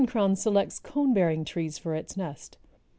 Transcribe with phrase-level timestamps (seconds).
[0.01, 2.57] ]The Golden crown selects cone bearing trees for its nest.